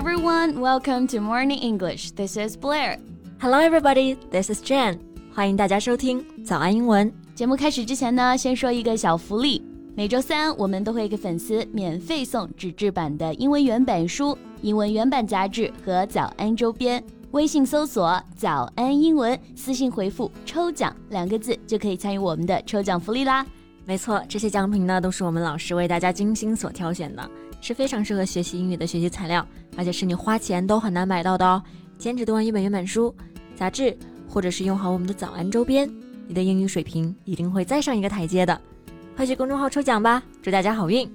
[0.00, 2.12] everyone, welcome to Morning English.
[2.12, 2.96] This is Blair.
[3.38, 4.16] Hello, everybody.
[4.30, 4.98] This is Jan.
[5.34, 7.12] 欢迎大家收听早安英文。
[7.34, 9.62] 节目开始之前呢，先说一个小福利。
[9.94, 17.04] 每周三我们都会给粉丝免费送纸质版的英文原版书、英文原版杂志和早安周边。
[17.32, 23.44] 微信搜索“早安英文”，私信回复“抽奖”两个字就可以参与我们的抽奖福利啦。
[23.84, 29.46] 没错，这些奖品呢都是我们老师为大家精心所挑选的，是非常适合学习英语的学习材料，
[29.76, 31.62] 而且是你花钱都很难买到的哦。
[31.98, 33.14] 坚持读完一本原版书、
[33.54, 33.96] 杂志，
[34.28, 35.88] 或者是用好我们的早安周边，
[36.26, 38.58] 你的英语水平一定会再上一个台阶的。
[39.16, 41.06] 快去公众号抽奖吧，祝大家好运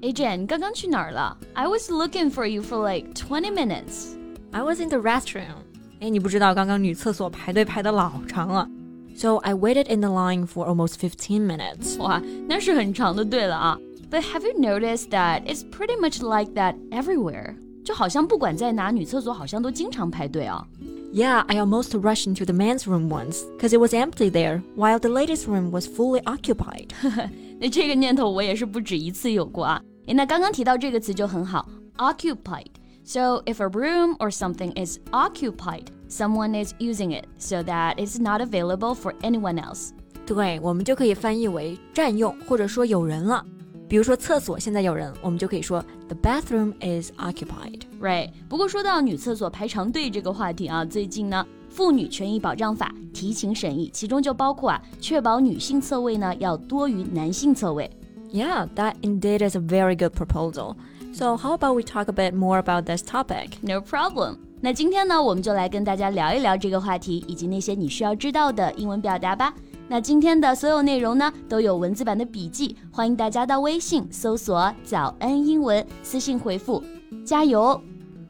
[0.00, 4.14] ！Hey Jen，刚刚去哪儿了？I was looking for you for like twenty minutes.
[4.52, 5.56] I was in the restroom.
[5.98, 8.68] 哎，你不知道刚刚女厕所排队排的老长了。
[9.16, 11.98] So I waited in the line for almost fifteen minutes.
[11.98, 13.76] 哇，那是很长的队了啊。
[14.09, 17.55] But have you noticed that it's pretty much like that everywhere?
[17.83, 20.65] 就好像不管在哪，女厕所好像都经常排队啊。
[21.13, 25.09] Yeah, I almost rushed into the men's room once because it was empty there, while the
[25.09, 26.89] ladies' room was fully occupied.
[27.59, 29.81] 那这个念头我也是不止一次有过啊。
[30.07, 38.41] 诶，那刚刚提到这个词就很好，occupied。So if a room or something is occupied, someone is using it so that it's not
[38.41, 39.91] available for anyone else.
[40.25, 43.45] 对，我们就可以翻译为占用，或者说有人了。
[43.89, 47.81] 比如说厕所现在有人，我们就可以说 The bathroom is occupied.
[48.01, 48.31] Right.
[48.49, 57.89] 不过说到女厕所排长队这个话题啊，最近呢，妇女权益保障法提请审议，其中就包括啊，确保女性侧位呢要多于男性侧位。
[58.31, 60.75] Yeah, that indeed is a very good proposal.
[61.13, 63.51] So how about we talk a bit more about this topic?
[63.61, 64.37] No problem.
[64.59, 69.53] 那今天呢，我们就来跟大家聊一聊这个话题，以及那些你需要知道的英文表达吧。
[69.89, 76.83] 那今天的所有内容呢，都有文字版的笔记，欢迎大家到微信搜索“早安英文”，私信回复“
[77.23, 77.79] 加油”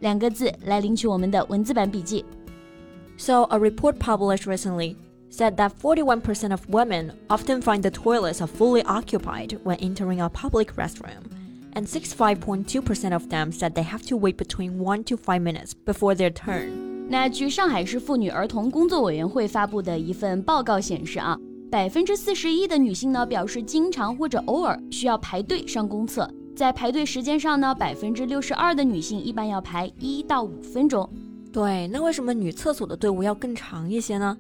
[0.01, 2.25] 两个字来领取我们的文字版笔记。
[3.17, 4.97] So a report published recently
[5.31, 10.29] said that 41% of women often find the toilets are fully occupied when entering a
[10.29, 11.23] public restroom.
[11.73, 16.15] And 65.2% of them said they have to wait between 1 to 5 minutes before
[16.15, 16.69] their turn.
[17.09, 21.37] 那据上海市妇女儿童工作委员会发布的一份报告显示啊，
[21.71, 31.09] 百分之四十一的女性呢表示经常或者偶尔需要排队上公厕，在排队时间上呢，百分之六十二的女性一般要排一到五分钟。
[31.51, 34.37] 对，那为什么女厕所的队伍要更长一些呢？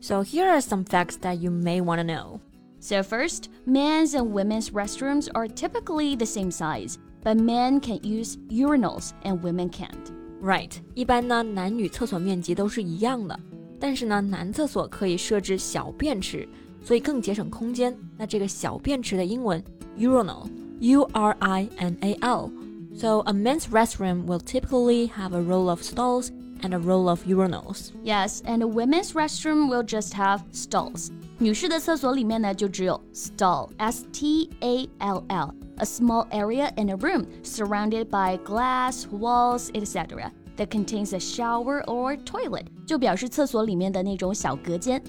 [0.00, 2.40] So here are some facts that you may want to know.
[2.78, 8.36] So first, men's and women's restrooms are typically the same size, but men can use
[8.48, 10.12] urinals and women can't.
[10.40, 13.40] Right，一般呢，男女厕所面积都是一样的，
[13.80, 16.46] 但是呢，男厕所可以设置小便池。
[16.82, 17.96] 所以更节省空间。
[18.16, 19.62] 那这个小便池的英文
[19.98, 25.82] urinal，U R I N A L。So a men's restroom will typically have a row of
[25.82, 26.30] stalls
[26.62, 27.90] and a row of urinals.
[28.02, 31.10] Yes, and a women's restroom will just have stalls.
[31.38, 38.38] 女士的厕所里面呢，就只有 stall, S T A L L, a small area in a room surrounded by
[38.38, 40.30] glass, walls, etc.
[40.56, 42.64] that contains a shower or toilet.
[42.86, 45.02] 就表示厕所里面的那种小隔间。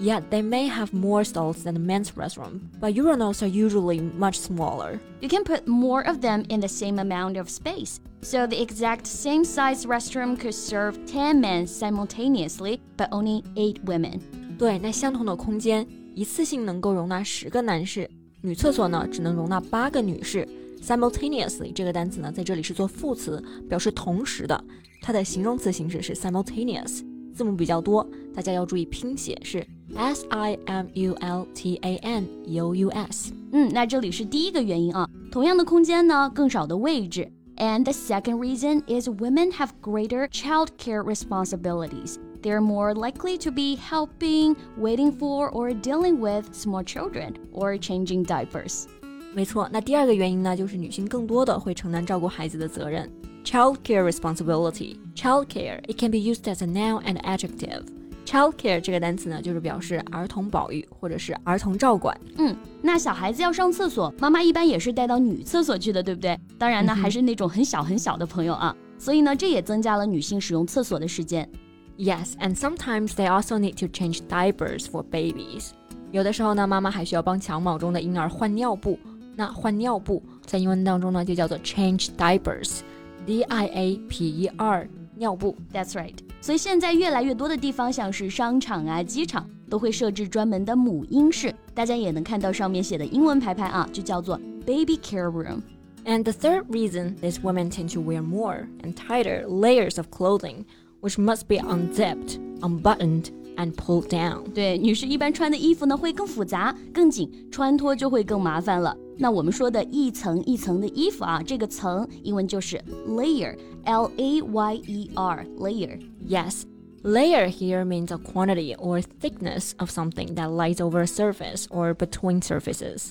[0.00, 4.40] Yet they may have more stalls than a men's restroom, but urinals are usually much
[4.40, 4.98] smaller.
[5.20, 8.00] You can put more of them in the same amount of space.
[8.22, 14.20] So the exact same size restroom could serve 10 men simultaneously, but only 8 women.
[14.58, 18.10] 对，那相同的空间，一次性能够容纳十个男士，
[18.40, 20.48] 女厕所呢只能容纳八个女士。
[20.82, 24.64] Simultaneously 这个单词呢，在这里是做副词，表示同时的，
[25.00, 27.04] 它的形容词形式是 simultaneous。
[27.32, 33.32] 字母比较多，大家要注意拼写是 S I M U L T A N U U S。
[33.52, 35.08] 嗯，那这里是第一个原因啊。
[35.30, 37.30] 同样的空间呢，更少的位置。
[37.56, 42.16] And the second reason is women have greater child care responsibilities.
[42.42, 48.24] They're more likely to be helping, waiting for, or dealing with small children or changing
[48.24, 48.86] diapers.
[49.34, 53.08] 没错，那第二个原因呢，就是女性更多的会承担照顾孩子的责任。
[53.44, 54.96] Child care responsibility.
[55.14, 57.82] Child care it can be used as a noun and adjective.
[58.27, 62.19] Childcare 这个单词呢，就是表示儿童保育或者是儿童照管。
[62.37, 66.37] 嗯，那小孩子要上厕所，妈妈一般也是带到女厕所去的，对不对？
[66.57, 68.75] 当然呢，还是那种很小很小的朋友啊。
[68.97, 71.49] 所以呢，这也增加了女性使用厕所的时间。
[71.97, 75.69] Yes, and sometimes they also need to change diapers for babies.
[76.11, 78.99] 有的时候呢，妈妈还需要帮襁褓中的婴儿换尿布。
[79.37, 85.55] 那换尿布在英文当中呢，就叫做 change diapers，D I A P E R，尿布。
[85.71, 86.15] That's right.
[86.39, 91.53] 所以现在越来越多的地方，像是商场啊、机场，都会设置专门的母婴室。
[91.73, 95.61] 大家也能看到上面写的英文牌牌啊，就叫做 baby care room。
[96.05, 100.63] And the third reason is women tend to wear more and tighter layers of clothing,
[101.01, 103.25] which must be unzipped, unbuttoned,
[103.57, 104.43] and pulled down.
[104.53, 108.95] 对，女士一般穿的衣服呢会更复杂、更紧，穿脱就会更麻烦了。
[109.18, 116.00] 那我们说的一层一层的衣服啊，这个层英文就是 layer，L A Y E R，layer。
[116.26, 116.62] Yes.
[117.02, 121.92] Layer here means a quantity or thickness of something that lies over a surface or
[121.94, 123.10] between surfaces.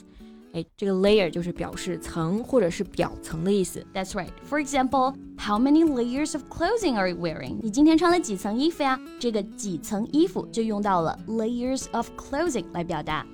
[0.54, 3.86] 哎，这个 layer 就是表示层或者是表层的意思。
[3.94, 4.32] That's right.
[4.50, 7.60] For example, how many layers of clothing are you wearing?
[7.62, 9.00] 你今天穿了几层衣服呀？
[9.20, 13.26] 这个几层衣服就用到了 layers of clothing 来表达。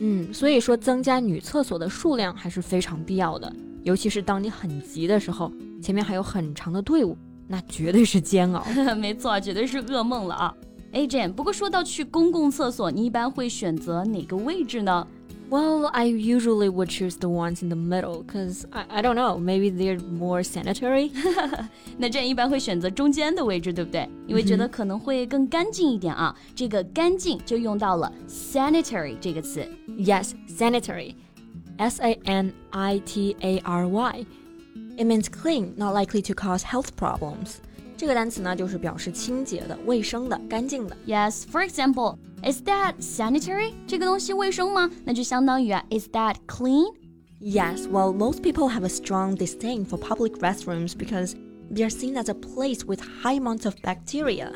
[0.00, 3.52] 嗯，所以说增加女厕所的数量还是非常必要的，
[3.82, 5.50] 尤其是当你很急的时候，
[5.82, 7.16] 前面还有很长的队伍，
[7.46, 8.64] 那绝对是煎熬。
[8.96, 10.54] 没错，绝对是噩梦了啊。
[10.92, 15.06] 哎，Jane，不过说到去公共厕所，你一般会选择哪个位置呢？
[15.49, 19.69] Well, I usually would choose the ones in the middle, cause I I don't know, maybe
[19.69, 21.11] they're more sanitary.
[21.97, 24.09] 那 Jane 一般会选择中间的位置，对不对？
[24.27, 26.33] 因为觉得可能会更干净一点啊。
[26.55, 29.67] 这个干净就用到了 sanitary 这个词。
[29.89, 31.15] Yes, sanitary.
[31.77, 34.25] S A N I T A R Y.
[34.97, 37.55] It means clean, not likely to cause health problems.
[37.97, 40.95] 这个单词呢，就是表示清洁的、卫生的、干净的。
[41.05, 43.73] Yes, for example, is that sanitary?
[43.85, 44.89] 这个东西卫生吗？
[45.05, 46.93] 那就相当于啊，is that clean?
[47.39, 51.33] Yes, well, most people have a strong disdain for public restrooms because
[51.73, 54.51] they are seen as a place with high amounts of bacteria.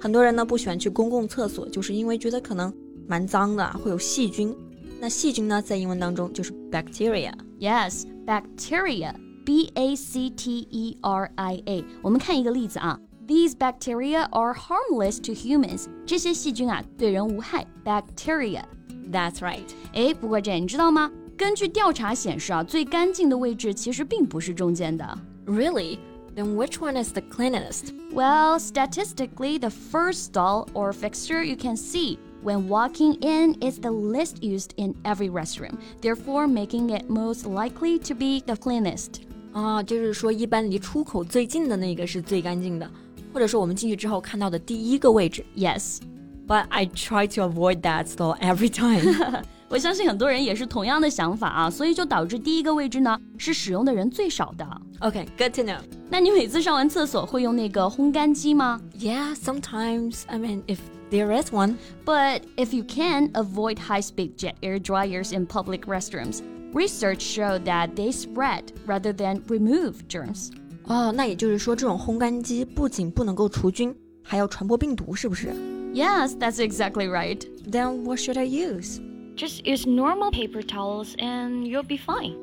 [0.00, 2.72] 很多人呢不喜欢去公共厕所，就是因为觉得可能
[3.06, 4.54] 蛮脏的，会有细菌。
[5.00, 7.32] 那细菌呢，在英文当中就是 bacteria。
[7.58, 9.14] Yes, bacteria.
[9.44, 11.84] B A C T E R I A。
[12.00, 12.98] 我们看一个例子啊。
[13.26, 15.86] These bacteria are harmless to humans。
[16.04, 17.66] 这些细菌啊，对人无害。
[17.84, 18.62] Bacteria。
[19.10, 19.68] That's right.
[19.94, 21.10] 哎，不过这你知道吗？
[21.36, 25.18] 根据调查显示啊，最干净的位置其实并不是中间的。
[25.46, 25.98] Really?
[26.34, 27.92] Then which one is the cleanest?
[28.12, 33.90] Well, statistically, the first stall or fixture you can see when walking in is the
[33.90, 39.20] least used in every restroom, therefore making it most likely to be the cleanest.
[39.52, 42.90] 啊，就是说一般离出口最近的那个是最干净的，
[43.36, 45.44] 或者说我们进去之后看到的第一个位置。
[45.56, 45.98] Yes.
[46.46, 49.44] But I try to avoid that stall every time.
[49.68, 54.66] 我相信很多人也是同样的想法啊，所以就导致第一个位置呢是使用的人最少的。
[55.00, 55.78] okay, good to know.
[56.10, 60.24] 那你每次上完厕所会用那个烘干机吗 Yeah, sometimes.
[60.26, 60.78] I mean, if
[61.10, 61.76] there is one.
[62.04, 66.42] ？But if you can avoid high-speed jet air dryers in public restrooms,
[66.74, 70.50] research showed that they spread rather than remove germs.
[70.87, 73.93] 哦，那也就是说，这种烘干机不仅不能够除菌，
[74.23, 75.49] 还要传播病毒，是不是
[75.93, 78.99] Yes, that's exactly right.？Then what should I use?
[79.35, 82.35] Just use normal paper towels and you'll be fine.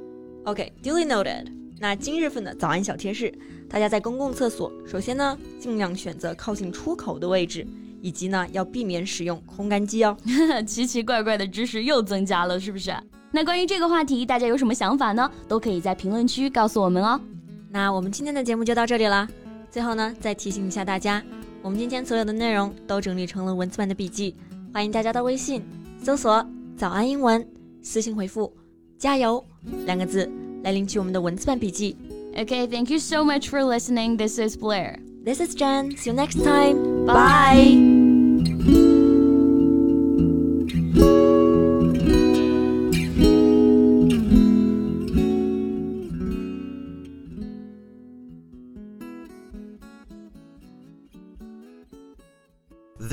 [0.45, 1.47] Okay, duly noted.
[1.81, 3.33] 那今日份的早安小贴士，
[3.69, 7.67] 大家在公共厕所，首先呢，尽量选择靠近出口的位置，
[8.03, 10.17] 以及呢，要避免使用烘干机哦。
[10.67, 12.95] 奇奇怪怪的知识又增加了，是不是？
[13.33, 15.31] 那关于这个话题，大家有什么想法呢？
[15.49, 17.21] 都可以在评论区告诉我们哦。
[17.75, 19.29] 那我们今天的节目就到这里啦。
[19.69, 21.21] 最后呢，再提醒一下大家，
[21.61, 24.37] 我们今天所有的内容都整理成了文字版的笔记，
[24.73, 25.61] 欢迎大家到微信
[26.01, 26.49] 搜索
[26.79, 27.45] “早安英文”，
[27.83, 28.55] 私信回复
[28.97, 29.45] “加油”
[29.87, 30.31] 两个字
[30.63, 31.97] 来领取我们的文字版笔记。
[32.37, 34.17] Okay, thank you so much for listening.
[34.17, 35.01] This is Blair.
[35.25, 35.97] This is Jen.
[35.97, 37.05] See you next time.
[37.05, 37.84] Bye.